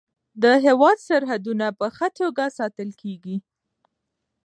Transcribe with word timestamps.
د 0.43 0.43
هیواد 0.65 0.97
سرحدونه 1.07 1.65
په 1.79 1.87
ښه 1.95 2.07
توګه 2.19 2.43
ساتل 2.57 2.89
کیږي. 3.01 3.35